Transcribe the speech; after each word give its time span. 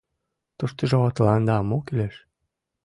—Туштыжо 0.57 0.97
тыланда 1.15 1.57
мо 1.69 1.77
кӱлеш? 1.85 2.15